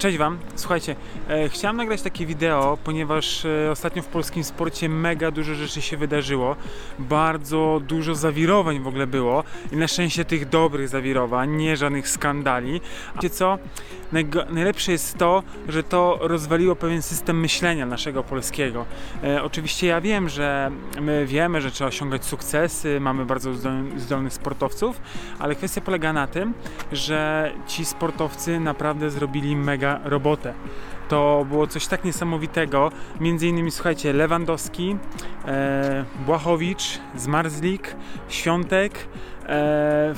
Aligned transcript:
Cześć 0.00 0.18
Wam, 0.18 0.38
słuchajcie, 0.56 0.96
e, 1.28 1.48
chciałem 1.48 1.76
nagrać 1.76 2.02
takie 2.02 2.26
wideo, 2.26 2.78
ponieważ 2.84 3.44
e, 3.44 3.70
ostatnio 3.70 4.02
w 4.02 4.06
polskim 4.06 4.44
sporcie 4.44 4.88
mega 4.88 5.30
dużo 5.30 5.54
rzeczy 5.54 5.82
się 5.82 5.96
wydarzyło, 5.96 6.56
bardzo 6.98 7.80
dużo 7.86 8.14
zawirowań 8.14 8.80
w 8.80 8.86
ogóle 8.86 9.06
było 9.06 9.44
i 9.72 9.76
na 9.76 9.88
szczęście 9.88 10.24
tych 10.24 10.48
dobrych 10.48 10.88
zawirowań, 10.88 11.50
nie 11.56 11.76
żadnych 11.76 12.08
skandali. 12.08 12.80
A 13.10 13.14
wiecie 13.14 13.30
co? 13.30 13.58
Najgo- 14.12 14.52
najlepsze 14.52 14.92
jest 14.92 15.18
to, 15.18 15.42
że 15.68 15.82
to 15.82 16.18
rozwaliło 16.20 16.76
pewien 16.76 17.02
system 17.02 17.40
myślenia 17.40 17.86
naszego 17.86 18.22
polskiego. 18.24 18.86
E, 19.24 19.42
oczywiście 19.42 19.86
ja 19.86 20.00
wiem, 20.00 20.28
że 20.28 20.70
my 21.00 21.26
wiemy, 21.26 21.60
że 21.60 21.70
trzeba 21.70 21.88
osiągać 21.88 22.24
sukcesy, 22.24 23.00
mamy 23.00 23.24
bardzo 23.26 23.50
zdol- 23.50 23.98
zdolnych 23.98 24.32
sportowców, 24.32 25.00
ale 25.38 25.54
kwestia 25.54 25.80
polega 25.80 26.12
na 26.12 26.26
tym, 26.26 26.54
że 26.92 27.52
ci 27.66 27.84
sportowcy 27.84 28.60
naprawdę 28.60 29.10
zrobili 29.10 29.56
mega 29.56 29.89
robotę. 30.04 30.54
To 31.08 31.46
było 31.48 31.66
coś 31.66 31.86
tak 31.86 32.04
niesamowitego. 32.04 32.92
Między 33.20 33.46
innymi, 33.46 33.70
słuchajcie, 33.70 34.12
Lewandowski, 34.12 34.96
e, 35.46 36.04
Błachowicz, 36.26 36.98
Zmarzlik, 37.16 37.96
Świątek. 38.28 39.08
E, 39.46 40.14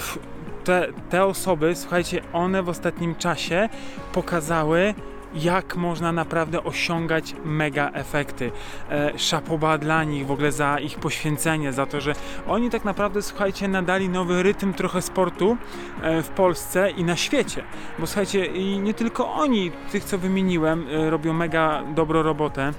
te, 0.65 0.89
te 1.11 1.25
osoby, 1.25 1.75
słuchajcie, 1.77 2.23
one 2.33 2.63
w 2.63 2.69
ostatnim 2.69 3.15
czasie 3.15 3.69
pokazały, 4.13 4.95
jak 5.35 5.77
można 5.77 6.13
naprawdę 6.13 6.65
osiągać 6.65 7.35
mega 7.45 7.91
efekty. 7.91 8.53
E, 8.91 9.19
szapoba 9.19 9.79
dla 9.79 10.05
nich 10.05 10.27
w 10.27 10.31
ogóle 10.31 10.53
za 10.53 10.79
ich 10.79 10.99
poświęcenie, 10.99 11.73
za 11.73 11.87
to, 11.87 12.01
że 12.01 12.15
oni 12.49 12.71
tak 12.71 12.85
naprawdę, 12.85 13.23
słuchajcie, 13.23 13.69
nadali 13.69 14.09
nowy 14.09 14.43
rytm 14.43 14.73
trochę 14.73 15.03
sportu 15.03 15.57
e, 16.03 16.23
w 16.23 16.29
Polsce 16.29 16.91
i 16.91 17.05
na 17.05 17.17
świecie. 17.17 17.65
Bo 17.99 18.07
słuchajcie, 18.07 18.47
i 18.47 18.79
nie 18.79 18.95
tylko 18.95 19.33
oni, 19.33 19.73
tych 19.93 20.05
co 20.05 20.19
wymieniłem, 20.19 20.87
e, 20.91 21.11
robią 21.11 21.33
mega 21.33 21.83
dobrą 21.95 22.23
robotę. 22.23 22.73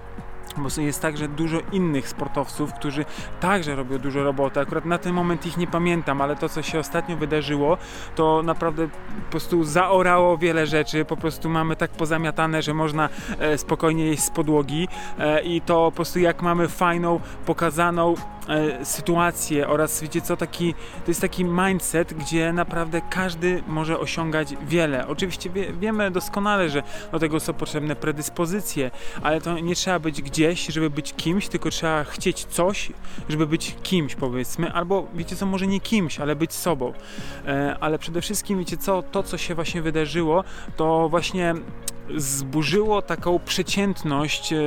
Bo 0.57 0.81
jest 0.81 1.01
tak, 1.01 1.17
że 1.17 1.27
dużo 1.27 1.57
innych 1.71 2.09
sportowców, 2.09 2.73
którzy 2.73 3.05
także 3.39 3.75
robią 3.75 3.97
dużo 3.97 4.23
roboty. 4.23 4.59
Akurat 4.59 4.85
na 4.85 4.97
ten 4.97 5.13
moment 5.13 5.45
ich 5.45 5.57
nie 5.57 5.67
pamiętam, 5.67 6.21
ale 6.21 6.35
to, 6.35 6.49
co 6.49 6.61
się 6.61 6.79
ostatnio 6.79 7.17
wydarzyło, 7.17 7.77
to 8.15 8.43
naprawdę 8.43 8.87
po 9.25 9.31
prostu 9.31 9.63
zaorało 9.63 10.37
wiele 10.37 10.67
rzeczy. 10.67 11.05
Po 11.05 11.17
prostu 11.17 11.49
mamy 11.49 11.75
tak 11.75 11.91
pozamiatane, 11.91 12.61
że 12.61 12.73
można 12.73 13.09
e, 13.39 13.57
spokojnie 13.57 14.05
jeść 14.05 14.23
z 14.23 14.29
podłogi. 14.29 14.87
E, 15.19 15.41
I 15.41 15.61
to 15.61 15.85
po 15.85 15.91
prostu 15.91 16.19
jak 16.19 16.41
mamy 16.41 16.67
fajną, 16.67 17.19
pokazaną 17.45 18.15
e, 18.49 18.85
sytuację 18.85 19.67
oraz 19.67 20.01
wiecie 20.01 20.21
co, 20.21 20.37
taki, 20.37 20.73
to 20.73 21.07
jest 21.07 21.21
taki 21.21 21.45
mindset, 21.45 22.13
gdzie 22.13 22.53
naprawdę 22.53 23.01
każdy 23.09 23.63
może 23.67 23.99
osiągać 23.99 24.55
wiele. 24.61 25.07
Oczywiście 25.07 25.49
wie, 25.49 25.73
wiemy 25.73 26.11
doskonale, 26.11 26.69
że 26.69 26.83
do 27.11 27.19
tego 27.19 27.39
są 27.39 27.53
potrzebne 27.53 27.95
predyspozycje, 27.95 28.91
ale 29.23 29.41
to 29.41 29.59
nie 29.59 29.75
trzeba 29.75 29.99
być 29.99 30.21
gdzieś, 30.43 30.67
żeby 30.67 30.89
być 30.89 31.13
kimś, 31.13 31.47
tylko 31.47 31.69
trzeba 31.69 32.03
chcieć 32.03 32.45
coś, 32.45 32.91
żeby 33.29 33.47
być 33.47 33.75
kimś 33.83 34.15
powiedzmy, 34.15 34.71
albo 34.71 35.07
wiecie 35.13 35.35
co, 35.35 35.45
może 35.45 35.67
nie 35.67 35.79
kimś, 35.79 36.19
ale 36.19 36.35
być 36.35 36.53
sobą. 36.53 36.93
E, 37.45 37.77
ale 37.79 37.99
przede 37.99 38.21
wszystkim 38.21 38.59
wiecie 38.59 38.77
co, 38.77 39.03
to 39.03 39.23
co 39.23 39.37
się 39.37 39.55
właśnie 39.55 39.81
wydarzyło, 39.81 40.43
to 40.77 41.09
właśnie 41.09 41.53
zburzyło 42.17 43.01
taką 43.01 43.39
przeciętność, 43.39 44.53
e, 44.53 44.57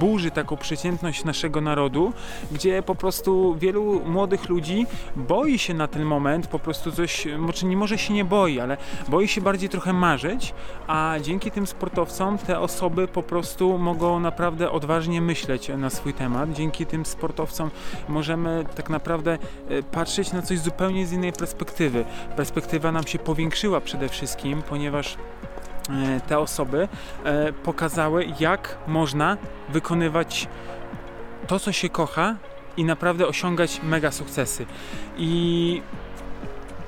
burzy 0.00 0.30
taką 0.30 0.56
przeciętność 0.56 1.24
naszego 1.24 1.60
narodu, 1.60 2.12
gdzie 2.52 2.82
po 2.82 2.94
prostu 2.94 3.56
wielu 3.58 4.00
młodych 4.06 4.48
ludzi 4.48 4.86
boi 5.16 5.58
się 5.58 5.74
na 5.74 5.88
ten 5.88 6.02
moment 6.02 6.46
po 6.46 6.58
prostu 6.58 6.92
coś, 6.92 7.26
może 7.38 7.66
nie 7.66 7.76
może 7.76 7.98
się 7.98 8.14
nie 8.14 8.24
boi, 8.24 8.60
ale 8.60 8.76
boi 9.08 9.28
się 9.28 9.40
bardziej 9.40 9.68
trochę 9.68 9.92
marzyć, 9.92 10.54
a 10.86 11.14
dzięki 11.22 11.50
tym 11.50 11.66
sportowcom 11.66 12.38
te 12.38 12.60
osoby 12.60 13.08
po 13.08 13.22
prostu 13.22 13.78
mogą 13.78 14.20
naprawdę 14.20 14.70
odważnie 14.70 15.20
myśleć 15.20 15.70
na 15.78 15.90
swój 15.90 16.14
temat. 16.14 16.52
Dzięki 16.52 16.86
tym 16.86 17.06
sportowcom 17.06 17.70
możemy 18.08 18.64
tak 18.74 18.90
naprawdę 18.90 19.38
e, 19.68 19.82
patrzeć 19.82 20.32
na 20.32 20.42
coś 20.42 20.58
zupełnie 20.58 21.06
z 21.06 21.12
innej 21.12 21.32
perspektywy. 21.32 22.04
Perspektywa 22.36 22.92
nam 22.92 23.06
się 23.06 23.18
powiększyła 23.18 23.80
przede 23.80 24.08
wszystkim, 24.08 24.62
ponieważ 24.62 25.16
te 26.26 26.38
osoby 26.38 26.88
e, 27.24 27.52
pokazały, 27.52 28.26
jak 28.40 28.78
można 28.86 29.36
wykonywać 29.68 30.48
to, 31.46 31.58
co 31.58 31.72
się 31.72 31.88
kocha 31.88 32.36
i 32.76 32.84
naprawdę 32.84 33.26
osiągać 33.26 33.80
mega 33.82 34.10
sukcesy. 34.10 34.66
I 35.18 35.82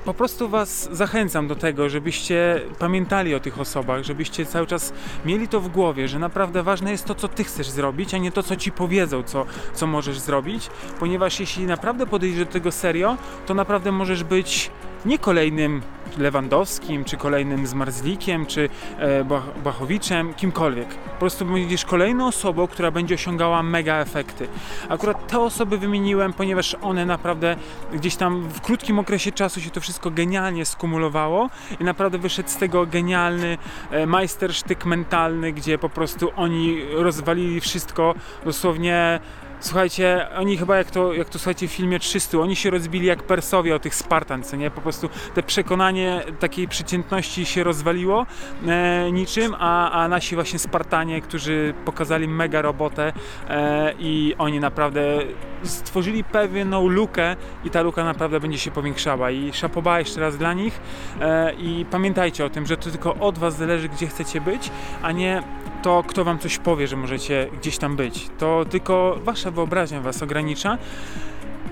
po 0.05 0.13
prostu 0.13 0.49
Was 0.49 0.89
zachęcam 0.91 1.47
do 1.47 1.55
tego, 1.55 1.89
żebyście 1.89 2.61
pamiętali 2.79 3.35
o 3.35 3.39
tych 3.39 3.59
osobach, 3.59 4.03
żebyście 4.03 4.45
cały 4.45 4.67
czas 4.67 4.93
mieli 5.25 5.47
to 5.47 5.61
w 5.61 5.67
głowie, 5.69 6.07
że 6.07 6.19
naprawdę 6.19 6.63
ważne 6.63 6.91
jest 6.91 7.05
to, 7.05 7.15
co 7.15 7.27
Ty 7.27 7.43
chcesz 7.43 7.69
zrobić, 7.69 8.13
a 8.13 8.17
nie 8.17 8.31
to, 8.31 8.43
co 8.43 8.55
Ci 8.55 8.71
powiedzą, 8.71 9.23
co, 9.23 9.45
co 9.73 9.87
możesz 9.87 10.19
zrobić, 10.19 10.69
ponieważ 10.99 11.39
jeśli 11.39 11.65
naprawdę 11.65 12.05
podejdziesz 12.05 12.45
do 12.45 12.51
tego 12.51 12.71
serio, 12.71 13.17
to 13.45 13.53
naprawdę 13.53 13.91
możesz 13.91 14.23
być 14.23 14.71
nie 15.05 15.19
kolejnym 15.19 15.81
Lewandowskim, 16.17 17.05
czy 17.05 17.17
kolejnym 17.17 17.67
Zmarzlikiem, 17.67 18.45
czy 18.45 18.69
e, 18.97 19.23
Bach- 19.23 19.61
Bachowiczem, 19.63 20.33
kimkolwiek. 20.33 20.87
Po 20.87 21.19
prostu 21.19 21.45
będziesz 21.45 21.85
kolejną 21.85 22.27
osobą, 22.27 22.67
która 22.67 22.91
będzie 22.91 23.15
osiągała 23.15 23.63
mega 23.63 23.95
efekty. 23.95 24.47
Akurat 24.89 25.27
te 25.27 25.39
osoby 25.39 25.77
wymieniłem, 25.77 26.33
ponieważ 26.33 26.75
one 26.81 27.05
naprawdę 27.05 27.55
gdzieś 27.93 28.15
tam 28.15 28.49
w 28.49 28.61
krótkim 28.61 28.99
okresie 28.99 29.31
czasu 29.31 29.61
się 29.61 29.69
to 29.69 29.81
wszystko 29.81 30.11
genialnie 30.11 30.65
skumulowało 30.65 31.49
i 31.79 31.83
naprawdę 31.83 32.17
wyszedł 32.17 32.49
z 32.49 32.55
tego 32.57 32.85
genialny 32.85 33.57
e, 33.91 34.05
majstersztyk 34.05 34.85
mentalny, 34.85 35.53
gdzie 35.53 35.77
po 35.77 35.89
prostu 35.89 36.31
oni 36.35 36.81
rozwalili 36.93 37.61
wszystko 37.61 38.15
dosłownie 38.45 39.19
Słuchajcie, 39.61 40.27
oni 40.35 40.57
chyba 40.57 40.77
jak 40.77 40.91
to, 40.91 41.13
jak 41.13 41.29
to 41.29 41.39
słuchajcie 41.39 41.67
w 41.67 41.71
filmie 41.71 41.99
300, 41.99 42.37
oni 42.37 42.55
się 42.55 42.69
rozbili 42.69 43.07
jak 43.07 43.23
Persowie 43.23 43.75
o 43.75 43.79
tych 43.79 43.95
Spartan, 43.95 44.43
co 44.43 44.55
nie? 44.55 44.71
Po 44.71 44.81
prostu 44.81 45.09
te 45.33 45.43
przekonanie 45.43 46.21
takiej 46.39 46.67
przeciętności 46.67 47.45
się 47.45 47.63
rozwaliło 47.63 48.25
e, 48.67 49.11
niczym, 49.11 49.55
a, 49.59 49.91
a 49.91 50.07
nasi 50.07 50.35
właśnie 50.35 50.59
Spartanie, 50.59 51.21
którzy 51.21 51.73
pokazali 51.85 52.27
mega 52.27 52.61
robotę 52.61 53.13
e, 53.49 53.93
i 53.99 54.35
oni 54.37 54.59
naprawdę 54.59 55.01
stworzyli 55.63 56.23
pewną 56.23 56.87
lukę 56.87 57.35
i 57.65 57.69
ta 57.69 57.81
luka 57.81 58.03
naprawdę 58.03 58.39
będzie 58.39 58.57
się 58.57 58.71
powiększała 58.71 59.31
i 59.31 59.53
szapoba 59.53 59.99
jeszcze 59.99 60.21
raz 60.21 60.37
dla 60.37 60.53
nich 60.53 60.81
e, 61.21 61.53
i 61.53 61.85
pamiętajcie 61.91 62.45
o 62.45 62.49
tym, 62.49 62.65
że 62.65 62.77
to 62.77 62.89
tylko 62.89 63.15
od 63.15 63.37
was 63.37 63.57
zależy, 63.57 63.89
gdzie 63.89 64.07
chcecie 64.07 64.41
być, 64.41 64.71
a 65.01 65.11
nie 65.11 65.43
to, 65.81 66.03
kto 66.07 66.23
wam 66.23 66.39
coś 66.39 66.57
powie, 66.57 66.87
że 66.87 66.97
możecie 66.97 67.47
gdzieś 67.59 67.77
tam 67.77 67.95
być. 67.95 68.29
To 68.37 68.65
tylko 68.69 69.19
wasza 69.23 69.51
wyobraźnia 69.51 70.01
was 70.01 70.23
ogranicza. 70.23 70.77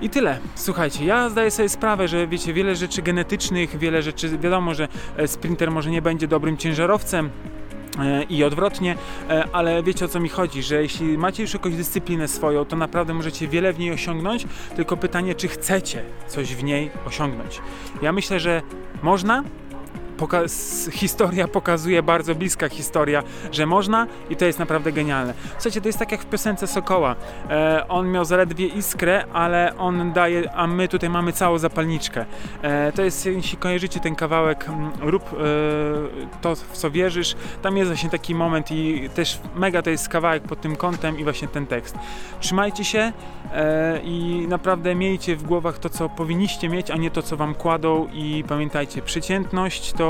I 0.02 0.10
tyle. 0.10 0.38
Słuchajcie, 0.54 1.04
ja 1.04 1.28
zdaję 1.28 1.50
sobie 1.50 1.68
sprawę, 1.68 2.08
że 2.08 2.26
wiecie, 2.26 2.52
wiele 2.52 2.76
rzeczy 2.76 3.02
genetycznych, 3.02 3.78
wiele 3.78 4.02
rzeczy, 4.02 4.38
wiadomo, 4.38 4.74
że 4.74 4.88
e, 5.16 5.28
sprinter 5.28 5.70
może 5.70 5.90
nie 5.90 6.02
będzie 6.02 6.28
dobrym 6.28 6.56
ciężarowcem, 6.56 7.30
e, 7.98 8.22
i 8.22 8.44
odwrotnie, 8.44 8.96
e, 9.30 9.44
ale 9.52 9.82
wiecie 9.82 10.04
o 10.04 10.08
co 10.08 10.20
mi 10.20 10.28
chodzi, 10.28 10.62
że 10.62 10.82
jeśli 10.82 11.18
macie 11.18 11.42
już 11.42 11.54
jakąś 11.54 11.74
dyscyplinę 11.74 12.28
swoją, 12.28 12.64
to 12.64 12.76
naprawdę 12.76 13.14
możecie 13.14 13.48
wiele 13.48 13.72
w 13.72 13.78
niej 13.78 13.92
osiągnąć, 13.92 14.46
tylko 14.76 14.96
pytanie, 14.96 15.34
czy 15.34 15.48
chcecie 15.48 16.02
coś 16.26 16.54
w 16.54 16.64
niej 16.64 16.90
osiągnąć. 17.06 17.60
Ja 18.02 18.12
myślę, 18.12 18.40
że 18.40 18.62
można, 19.02 19.42
poka- 20.20 20.92
historia 20.92 21.48
pokazuje, 21.48 22.02
bardzo 22.02 22.34
bliska 22.34 22.68
historia, 22.68 23.22
że 23.52 23.66
można 23.66 24.06
i 24.30 24.36
to 24.36 24.44
jest 24.44 24.58
naprawdę 24.58 24.92
genialne. 24.92 25.34
Słuchajcie, 25.52 25.80
to 25.80 25.88
jest 25.88 25.98
tak 25.98 26.12
jak 26.12 26.20
w 26.20 26.26
piosence 26.26 26.66
Sokoła. 26.66 27.16
E, 27.50 27.84
on 27.88 28.10
miał 28.10 28.24
zaledwie 28.24 28.66
iskrę, 28.66 29.24
ale 29.32 29.76
on 29.78 30.12
daje, 30.12 30.52
a 30.52 30.66
my 30.66 30.88
tutaj 30.88 31.10
mamy 31.10 31.32
całą 31.32 31.58
zapalniczkę. 31.58 32.24
E, 32.62 32.92
to 32.92 33.02
jest, 33.02 33.26
jeśli 33.26 33.58
kojarzycie 33.58 34.00
ten 34.00 34.14
kawałek, 34.14 34.66
rób 35.00 35.22
e, 35.32 35.36
to, 36.40 36.56
w 36.56 36.72
co 36.72 36.90
wierzysz, 36.90 37.36
tam 37.62 37.76
jest 37.76 37.90
właśnie 37.90 38.10
taki 38.10 38.34
moment 38.34 38.70
i 38.70 39.10
też 39.14 39.40
mega 39.54 39.82
to 39.82 39.90
jest 39.90 40.08
kawałek 40.08 40.42
pod 40.42 40.60
tym 40.60 40.76
kątem 40.76 41.18
i 41.18 41.24
właśnie 41.24 41.48
ten 41.48 41.66
tekst. 41.66 41.96
Trzymajcie 42.40 42.84
się 42.84 43.12
e, 43.52 44.00
i 44.04 44.46
naprawdę 44.48 44.94
miejcie 44.94 45.36
w 45.36 45.42
głowach 45.42 45.78
to, 45.78 45.88
co 45.88 46.08
powinniście 46.08 46.68
mieć, 46.68 46.90
a 46.90 46.96
nie 46.96 47.10
to, 47.10 47.22
co 47.22 47.36
wam 47.36 47.54
kładą 47.54 48.08
i 48.12 48.44
pamiętajcie, 48.48 49.02
przeciętność 49.02 49.92
to 49.92 50.09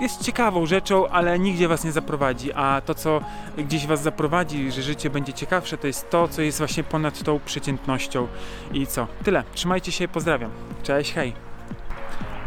jest 0.00 0.24
ciekawą 0.24 0.66
rzeczą, 0.66 1.08
ale 1.08 1.38
nigdzie 1.38 1.68
was 1.68 1.84
nie 1.84 1.92
zaprowadzi, 1.92 2.52
a 2.52 2.82
to, 2.86 2.94
co 2.94 3.20
gdzieś 3.58 3.86
was 3.86 4.02
zaprowadzi, 4.02 4.72
że 4.72 4.82
życie 4.82 5.10
będzie 5.10 5.32
ciekawsze, 5.32 5.78
to 5.78 5.86
jest 5.86 6.10
to, 6.10 6.28
co 6.28 6.42
jest 6.42 6.58
właśnie 6.58 6.84
ponad 6.84 7.22
tą 7.22 7.40
przeciętnością. 7.40 8.26
I 8.72 8.86
co? 8.86 9.06
Tyle. 9.24 9.44
Trzymajcie 9.54 9.92
się, 9.92 10.08
pozdrawiam. 10.08 10.50
Cześć, 10.82 11.12
hej. 11.12 11.45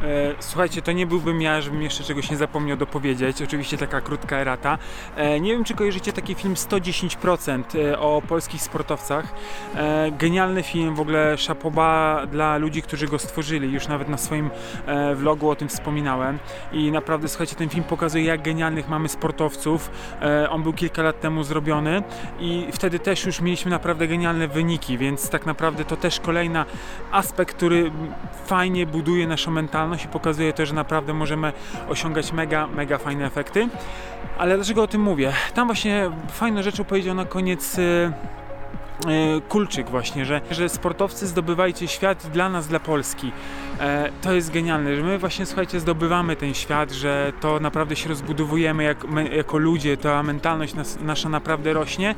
E, 0.03 0.35
słuchajcie, 0.39 0.81
to 0.81 0.91
nie 0.91 1.05
byłbym 1.05 1.41
ja, 1.41 1.61
żebym 1.61 1.81
jeszcze 1.81 2.03
czegoś 2.03 2.31
nie 2.31 2.37
zapomniał 2.37 2.77
dopowiedzieć. 2.77 3.41
Oczywiście 3.41 3.77
taka 3.77 4.01
krótka 4.01 4.37
erata. 4.37 4.77
E, 5.15 5.39
nie 5.39 5.51
wiem, 5.51 5.63
czy 5.63 5.73
kojarzycie 5.73 6.13
taki 6.13 6.35
film 6.35 6.53
110% 6.53 7.63
e, 7.75 7.99
o 7.99 8.21
polskich 8.27 8.61
sportowcach. 8.61 9.33
Genialny 10.11 10.63
film, 10.63 10.95
w 10.95 10.99
ogóle 10.99 11.37
szapoba 11.37 12.21
dla 12.31 12.57
ludzi, 12.57 12.81
którzy 12.81 13.07
go 13.07 13.19
stworzyli. 13.19 13.73
Już 13.73 13.87
nawet 13.87 14.09
na 14.09 14.17
swoim 14.17 14.49
vlogu 15.15 15.49
o 15.49 15.55
tym 15.55 15.67
wspominałem. 15.67 16.39
I 16.71 16.91
naprawdę, 16.91 17.27
słuchajcie, 17.27 17.55
ten 17.55 17.69
film 17.69 17.83
pokazuje, 17.83 18.23
jak 18.23 18.41
genialnych 18.41 18.89
mamy 18.89 19.09
sportowców. 19.09 19.91
On 20.49 20.63
był 20.63 20.73
kilka 20.73 21.01
lat 21.01 21.21
temu 21.21 21.43
zrobiony 21.43 22.03
i 22.39 22.67
wtedy 22.71 22.99
też 22.99 23.25
już 23.25 23.41
mieliśmy 23.41 23.71
naprawdę 23.71 24.07
genialne 24.07 24.47
wyniki, 24.47 24.97
więc 24.97 25.29
tak 25.29 25.45
naprawdę 25.45 25.85
to 25.85 25.97
też 25.97 26.19
kolejny 26.19 26.65
aspekt, 27.11 27.55
który 27.55 27.91
fajnie 28.45 28.85
buduje 28.85 29.27
naszą 29.27 29.51
mentalność 29.51 29.88
i 30.05 30.07
pokazuje 30.07 30.53
to, 30.53 30.65
że 30.65 30.73
naprawdę 30.73 31.13
możemy 31.13 31.53
osiągać 31.89 32.31
mega, 32.31 32.67
mega 32.67 32.97
fajne 32.97 33.25
efekty. 33.25 33.69
Ale 34.37 34.55
dlaczego 34.55 34.83
o 34.83 34.87
tym 34.87 35.01
mówię? 35.01 35.33
Tam 35.53 35.67
właśnie 35.67 36.11
fajną 36.31 36.61
rzeczą 36.61 36.83
powiedział 36.83 37.15
na 37.15 37.25
koniec 37.25 37.77
y, 37.77 37.81
y, 37.81 39.41
Kulczyk 39.49 39.89
właśnie, 39.89 40.25
że, 40.25 40.41
że 40.51 40.69
sportowcy 40.69 41.27
zdobywajcie 41.27 41.87
świat 41.87 42.27
dla 42.33 42.49
nas, 42.49 42.67
dla 42.67 42.79
Polski. 42.79 43.31
E, 43.79 44.09
to 44.21 44.33
jest 44.33 44.51
genialne, 44.51 44.95
że 44.95 45.03
my 45.03 45.17
właśnie, 45.17 45.45
słuchajcie, 45.45 45.79
zdobywamy 45.79 46.35
ten 46.35 46.53
świat, 46.53 46.91
że 46.91 47.33
to 47.41 47.59
naprawdę 47.59 47.95
się 47.95 48.09
rozbudowujemy 48.09 48.83
jak, 48.83 49.07
my, 49.07 49.29
jako 49.35 49.57
ludzie, 49.57 49.97
ta 49.97 50.23
mentalność 50.23 50.73
nas, 50.73 50.99
nasza 51.01 51.29
naprawdę 51.29 51.73
rośnie 51.73 52.15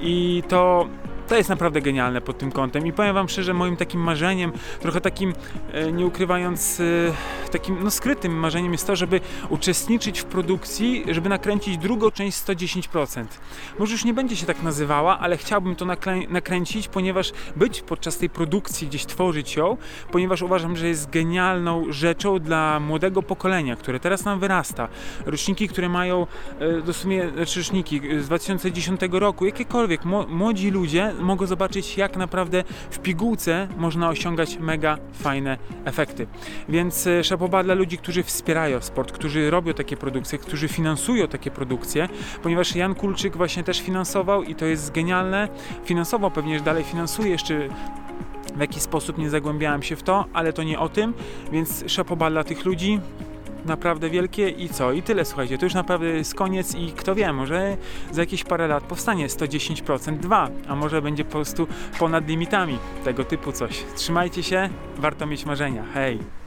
i 0.00 0.42
to 0.48 0.88
to 1.30 1.36
jest 1.36 1.48
naprawdę 1.48 1.80
genialne 1.80 2.20
pod 2.20 2.38
tym 2.38 2.52
kątem 2.52 2.86
i 2.86 2.92
powiem 2.92 3.14
wam 3.14 3.28
szczerze, 3.28 3.54
moim 3.54 3.76
takim 3.76 4.00
marzeniem, 4.00 4.52
trochę 4.80 5.00
takim 5.00 5.34
e, 5.72 5.92
nie 5.92 6.06
ukrywając, 6.06 6.80
e, 6.80 7.50
takim 7.50 7.76
no 7.84 7.90
skrytym 7.90 8.32
marzeniem 8.32 8.72
jest 8.72 8.86
to, 8.86 8.96
żeby 8.96 9.20
uczestniczyć 9.48 10.20
w 10.20 10.24
produkcji, 10.24 11.04
żeby 11.10 11.28
nakręcić 11.28 11.78
drugą 11.78 12.10
część 12.10 12.38
110%. 12.38 13.24
Może 13.78 13.92
już 13.92 14.04
nie 14.04 14.14
będzie 14.14 14.36
się 14.36 14.46
tak 14.46 14.62
nazywała, 14.62 15.18
ale 15.18 15.36
chciałbym 15.36 15.76
to 15.76 15.84
nakręcić, 16.28 16.88
ponieważ 16.88 17.32
być 17.56 17.80
podczas 17.80 18.18
tej 18.18 18.30
produkcji, 18.30 18.88
gdzieś 18.88 19.06
tworzyć 19.06 19.56
ją, 19.56 19.76
ponieważ 20.10 20.42
uważam, 20.42 20.76
że 20.76 20.88
jest 20.88 21.10
genialną 21.10 21.84
rzeczą 21.88 22.38
dla 22.38 22.80
młodego 22.80 23.22
pokolenia, 23.22 23.76
które 23.76 24.00
teraz 24.00 24.24
nam 24.24 24.40
wyrasta. 24.40 24.88
Roczniki, 25.26 25.68
które 25.68 25.88
mają 25.88 26.26
e, 26.58 26.82
dosłownie, 26.82 27.30
znaczy 27.36 27.60
roczniki 27.60 28.00
z 28.20 28.26
2010 28.26 29.00
roku, 29.10 29.46
jakiekolwiek, 29.46 30.04
mło- 30.04 30.28
młodzi 30.28 30.70
ludzie 30.70 31.14
mogą 31.20 31.46
zobaczyć, 31.46 31.96
jak 31.96 32.16
naprawdę 32.16 32.64
w 32.90 32.98
pigułce 32.98 33.68
można 33.76 34.08
osiągać 34.08 34.58
mega 34.58 34.98
fajne 35.12 35.58
efekty. 35.84 36.26
Więc 36.68 37.06
e, 37.06 37.24
szapoba 37.24 37.62
dla 37.62 37.74
ludzi, 37.74 37.98
którzy 37.98 38.22
wspierają 38.22 38.80
sport, 38.80 39.12
którzy 39.12 39.50
robią 39.50 39.74
takie 39.74 39.96
produkcje, 39.96 40.38
którzy 40.38 40.68
finansują 40.68 41.28
takie 41.28 41.50
produkcje, 41.50 42.08
ponieważ 42.42 42.76
Jan 42.76 42.94
Kulczyk 42.94 43.36
właśnie 43.36 43.64
też 43.64 43.80
finansował 43.80 44.42
i 44.42 44.54
to 44.54 44.64
jest 44.64 44.92
genialne. 44.92 45.48
Finansował 45.84 46.30
pewnie, 46.30 46.60
dalej 46.60 46.84
finansuje 46.84 47.30
jeszcze 47.30 47.68
w 48.56 48.60
jaki 48.60 48.80
sposób 48.80 49.18
nie 49.18 49.30
zagłębiałem 49.30 49.82
się 49.82 49.96
w 49.96 50.02
to, 50.02 50.24
ale 50.32 50.52
to 50.52 50.62
nie 50.62 50.78
o 50.78 50.88
tym, 50.88 51.14
więc 51.52 51.84
szapoba 51.86 52.30
dla 52.30 52.44
tych 52.44 52.64
ludzi 52.64 53.00
naprawdę 53.64 54.10
wielkie 54.10 54.48
i 54.48 54.68
co? 54.68 54.92
I 54.92 55.02
tyle, 55.02 55.24
słuchajcie, 55.24 55.58
to 55.58 55.66
już 55.66 55.74
naprawdę 55.74 56.06
jest 56.06 56.34
koniec 56.34 56.74
i 56.74 56.92
kto 56.92 57.14
wie, 57.14 57.32
może 57.32 57.76
za 58.10 58.22
jakieś 58.22 58.44
parę 58.44 58.68
lat 58.68 58.84
powstanie 58.84 59.28
110% 59.28 60.16
2, 60.16 60.48
a 60.68 60.76
może 60.76 61.02
będzie 61.02 61.24
po 61.24 61.30
prostu 61.30 61.66
ponad 61.98 62.28
limitami, 62.28 62.78
tego 63.04 63.24
typu 63.24 63.52
coś. 63.52 63.84
Trzymajcie 63.94 64.42
się, 64.42 64.68
warto 64.96 65.26
mieć 65.26 65.46
marzenia, 65.46 65.84
hej! 65.94 66.39